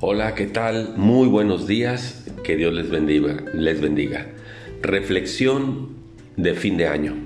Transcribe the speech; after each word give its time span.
Hola, 0.00 0.36
¿qué 0.36 0.46
tal? 0.46 0.92
Muy 0.96 1.26
buenos 1.26 1.66
días. 1.66 2.24
Que 2.44 2.54
Dios 2.54 2.72
les 2.72 2.88
bendiga. 2.88 4.26
Reflexión 4.80 5.88
de 6.36 6.54
fin 6.54 6.76
de 6.76 6.86
año. 6.86 7.16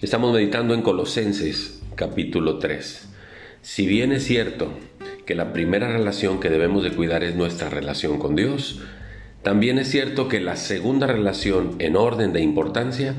Estamos 0.00 0.34
meditando 0.34 0.74
en 0.74 0.82
Colosenses 0.82 1.80
capítulo 1.94 2.58
3. 2.58 3.08
Si 3.60 3.86
bien 3.86 4.10
es 4.10 4.24
cierto 4.24 4.72
que 5.26 5.36
la 5.36 5.52
primera 5.52 5.92
relación 5.92 6.40
que 6.40 6.50
debemos 6.50 6.82
de 6.82 6.90
cuidar 6.90 7.22
es 7.22 7.36
nuestra 7.36 7.70
relación 7.70 8.18
con 8.18 8.34
Dios, 8.34 8.80
también 9.44 9.78
es 9.78 9.88
cierto 9.88 10.26
que 10.26 10.40
la 10.40 10.56
segunda 10.56 11.06
relación 11.06 11.76
en 11.78 11.94
orden 11.94 12.32
de 12.32 12.40
importancia 12.40 13.14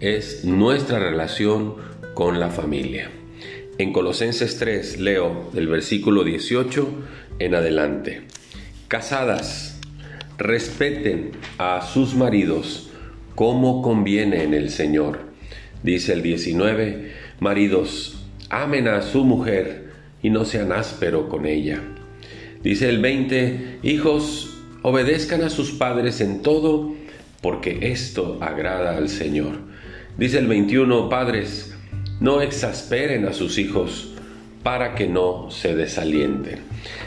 es 0.00 0.46
nuestra 0.46 0.98
relación 0.98 1.74
con 2.14 2.40
la 2.40 2.48
familia. 2.48 3.10
En 3.78 3.94
Colosenses 3.94 4.58
3 4.58 5.00
leo 5.00 5.48
del 5.54 5.66
versículo 5.66 6.24
18 6.24 6.88
en 7.38 7.54
adelante. 7.54 8.22
Casadas, 8.86 9.80
respeten 10.36 11.30
a 11.56 11.80
sus 11.80 12.14
maridos 12.14 12.90
como 13.34 13.80
conviene 13.80 14.42
en 14.42 14.52
el 14.52 14.68
Señor. 14.68 15.20
Dice 15.82 16.12
el 16.12 16.22
19, 16.22 17.12
maridos, 17.40 18.26
amen 18.50 18.88
a 18.88 19.00
su 19.00 19.24
mujer 19.24 19.90
y 20.22 20.28
no 20.28 20.44
sean 20.44 20.70
áspero 20.70 21.30
con 21.30 21.46
ella. 21.46 21.80
Dice 22.62 22.90
el 22.90 23.00
20, 23.00 23.78
hijos, 23.82 24.58
obedezcan 24.82 25.42
a 25.42 25.50
sus 25.50 25.72
padres 25.72 26.20
en 26.20 26.42
todo, 26.42 26.94
porque 27.40 27.90
esto 27.90 28.36
agrada 28.42 28.98
al 28.98 29.08
Señor. 29.08 29.60
Dice 30.18 30.38
el 30.38 30.46
21, 30.46 31.08
padres, 31.08 31.71
no 32.22 32.40
exasperen 32.40 33.26
a 33.26 33.32
sus 33.32 33.58
hijos 33.58 34.08
para 34.62 34.94
que 34.94 35.08
no 35.08 35.50
se 35.50 35.74
desalienten. 35.74 36.60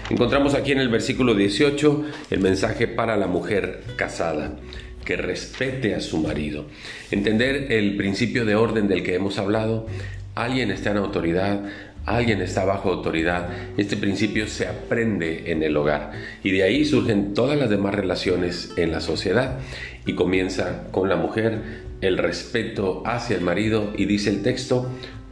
Encontramos 0.10 0.56
aquí 0.56 0.74
en 0.74 0.80
el 0.80 0.90
versículo 0.90 1.34
18 1.34 2.04
el 2.32 2.40
mensaje 2.42 2.90
para 2.90 3.16
la 3.16 3.28
mujer 3.28 3.82
casada, 3.96 4.58
que 5.06 5.16
respete 5.16 5.96
a 5.96 6.02
su 6.02 6.18
marido. 6.18 6.66
Entender 7.12 7.72
el 7.72 7.96
principio 7.96 8.44
de 8.44 8.56
orden 8.56 8.90
del 8.90 9.04
que 9.04 9.16
hemos 9.16 9.38
hablado, 9.38 9.88
alguien 10.36 10.70
está 10.70 10.92
en 10.92 10.98
autoridad, 10.98 11.62
alguien 12.06 12.42
está 12.42 12.66
bajo 12.66 12.92
autoridad. 12.92 13.50
Este 13.78 13.98
principio 13.98 14.48
se 14.48 14.68
aprende 14.68 15.52
en 15.52 15.64
el 15.64 15.76
hogar 15.76 16.12
y 16.44 16.52
de 16.52 16.64
ahí 16.64 16.86
surgen 16.86 17.34
todas 17.34 17.58
las 17.58 17.70
demás 17.70 17.96
relaciones 17.96 18.74
en 18.78 18.92
la 18.92 19.02
sociedad 19.02 19.60
y 20.06 20.14
comienza 20.14 20.84
con 20.92 21.10
la 21.10 21.16
mujer 21.16 21.86
el 22.02 22.18
respeto 22.18 23.02
hacia 23.06 23.38
el 23.38 23.42
marido 23.42 23.94
y 23.98 24.06
dice 24.06 24.30
el 24.30 24.44
texto 24.44 24.92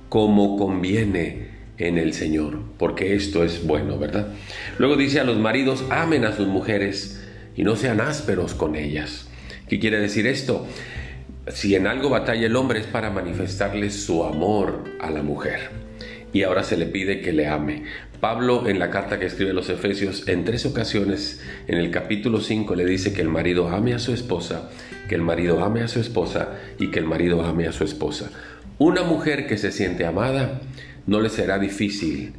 como 0.09 0.57
conviene 0.57 1.53
en 1.77 1.97
el 1.97 2.13
Señor, 2.13 2.59
porque 2.77 3.15
esto 3.15 3.43
es 3.43 3.65
bueno, 3.65 3.97
¿verdad? 3.97 4.27
Luego 4.77 4.95
dice 4.95 5.19
a 5.19 5.23
los 5.23 5.38
maridos, 5.38 5.83
amen 5.89 6.23
a 6.23 6.35
sus 6.35 6.47
mujeres 6.47 7.21
y 7.55 7.63
no 7.63 7.75
sean 7.75 7.99
ásperos 7.99 8.53
con 8.53 8.75
ellas. 8.75 9.27
¿Qué 9.67 9.79
quiere 9.79 9.99
decir 9.99 10.27
esto? 10.27 10.67
Si 11.47 11.75
en 11.75 11.88
algo 11.88 12.09
batalla 12.09 12.45
el 12.45 12.55
hombre 12.55 12.80
es 12.80 12.88
para 12.88 13.09
manifestarle 13.09 13.89
su 13.89 14.23
amor 14.23 14.86
a 15.02 15.09
la 15.09 15.22
mujer. 15.22 15.72
Y 16.31 16.44
ahora 16.44 16.63
se 16.63 16.77
le 16.77 16.85
pide 16.85 17.19
que 17.19 17.33
le 17.33 17.47
ame. 17.47 17.83
Pablo 18.22 18.69
en 18.69 18.80
la 18.80 18.89
carta 18.89 19.19
que 19.19 19.25
escribe 19.25 19.52
a 19.52 19.53
los 19.53 19.69
Efesios 19.69 20.27
en 20.30 20.45
tres 20.45 20.66
ocasiones 20.66 21.41
en 21.67 21.77
el 21.77 21.91
capítulo 21.91 22.39
5 22.39 22.75
le 22.75 22.85
dice 22.85 23.11
que 23.11 23.22
el 23.22 23.27
marido 23.27 23.67
ame 23.67 23.94
a 23.94 24.00
su 24.00 24.13
esposa, 24.13 24.69
que 25.09 25.16
el 25.16 25.22
marido 25.22 25.61
ame 25.61 25.81
a 25.81 25.89
su 25.89 26.00
esposa 26.00 26.53
y 26.80 26.91
que 26.91 27.00
el 27.00 27.05
marido 27.05 27.44
ame 27.44 27.67
a 27.67 27.73
su 27.73 27.83
esposa. 27.83 28.31
Una 28.78 29.03
mujer 29.03 29.45
que 29.45 29.57
se 29.57 29.73
siente 29.73 30.05
amada 30.05 30.61
no 31.07 31.19
le 31.19 31.28
será 31.28 31.59
difícil 31.59 32.31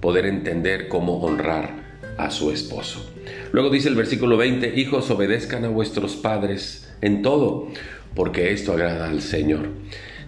poder 0.00 0.26
entender 0.26 0.88
cómo 0.88 1.20
honrar 1.20 1.70
a 2.16 2.32
su 2.32 2.50
esposo. 2.50 3.08
Luego 3.52 3.70
dice 3.70 3.88
el 3.88 3.94
versículo 3.94 4.36
20, 4.36 4.78
hijos 4.80 5.08
obedezcan 5.10 5.64
a 5.64 5.68
vuestros 5.68 6.16
padres 6.16 6.92
en 7.00 7.22
todo, 7.22 7.68
porque 8.14 8.52
esto 8.52 8.72
agrada 8.72 9.08
al 9.08 9.22
Señor. 9.22 9.68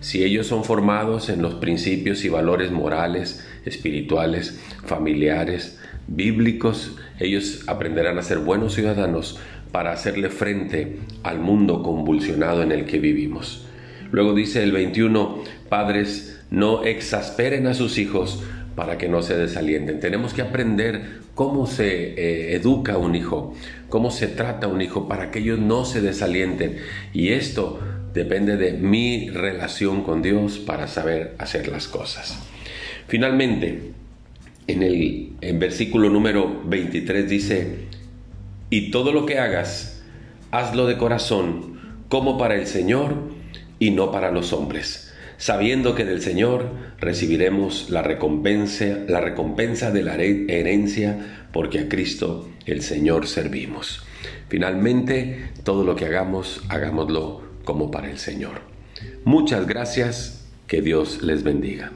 Si 0.00 0.24
ellos 0.24 0.46
son 0.46 0.64
formados 0.64 1.28
en 1.28 1.42
los 1.42 1.54
principios 1.54 2.24
y 2.24 2.28
valores 2.28 2.70
morales, 2.70 3.46
espirituales, 3.64 4.58
familiares, 4.84 5.78
bíblicos, 6.06 6.96
ellos 7.18 7.64
aprenderán 7.66 8.18
a 8.18 8.22
ser 8.22 8.38
buenos 8.38 8.74
ciudadanos 8.74 9.38
para 9.72 9.92
hacerle 9.92 10.30
frente 10.30 10.98
al 11.22 11.38
mundo 11.38 11.82
convulsionado 11.82 12.62
en 12.62 12.72
el 12.72 12.86
que 12.86 12.98
vivimos. 12.98 13.66
Luego 14.10 14.34
dice 14.34 14.62
el 14.62 14.72
21, 14.72 15.44
padres, 15.68 16.40
no 16.50 16.82
exasperen 16.82 17.66
a 17.66 17.74
sus 17.74 17.98
hijos 17.98 18.42
para 18.74 18.98
que 18.98 19.08
no 19.08 19.22
se 19.22 19.36
desalienten. 19.36 20.00
Tenemos 20.00 20.34
que 20.34 20.42
aprender 20.42 21.20
cómo 21.34 21.66
se 21.66 22.14
eh, 22.14 22.54
educa 22.54 22.98
un 22.98 23.14
hijo, 23.14 23.54
cómo 23.88 24.10
se 24.10 24.26
trata 24.28 24.68
un 24.68 24.80
hijo 24.80 25.08
para 25.08 25.30
que 25.30 25.40
ellos 25.40 25.58
no 25.58 25.84
se 25.84 26.00
desalienten. 26.00 26.76
Y 27.12 27.30
esto 27.30 27.80
depende 28.14 28.56
de 28.56 28.72
mi 28.72 29.28
relación 29.30 30.02
con 30.02 30.22
Dios 30.22 30.58
para 30.58 30.86
saber 30.88 31.34
hacer 31.38 31.68
las 31.68 31.88
cosas. 31.88 32.38
Finalmente, 33.08 33.92
en 34.66 34.82
el 34.82 35.58
versículo 35.58 36.10
número 36.10 36.62
23 36.64 37.28
dice, 37.28 37.74
y 38.70 38.90
todo 38.90 39.12
lo 39.12 39.26
que 39.26 39.38
hagas, 39.38 40.02
hazlo 40.52 40.86
de 40.86 40.96
corazón, 40.96 41.80
como 42.08 42.38
para 42.38 42.54
el 42.54 42.66
Señor 42.66 43.14
y 43.78 43.90
no 43.90 44.12
para 44.12 44.30
los 44.30 44.52
hombres 44.52 45.09
sabiendo 45.40 45.94
que 45.94 46.04
del 46.04 46.20
Señor 46.20 46.66
recibiremos 47.00 47.88
la 47.88 48.02
recompensa, 48.02 48.84
la 49.08 49.22
recompensa 49.22 49.90
de 49.90 50.02
la 50.02 50.14
herencia, 50.16 51.46
porque 51.50 51.80
a 51.80 51.88
Cristo 51.88 52.50
el 52.66 52.82
Señor 52.82 53.26
servimos. 53.26 54.04
Finalmente, 54.48 55.50
todo 55.64 55.82
lo 55.82 55.96
que 55.96 56.04
hagamos, 56.04 56.60
hagámoslo 56.68 57.42
como 57.64 57.90
para 57.90 58.10
el 58.10 58.18
Señor. 58.18 58.60
Muchas 59.24 59.66
gracias, 59.66 60.46
que 60.66 60.82
Dios 60.82 61.22
les 61.22 61.42
bendiga. 61.42 61.90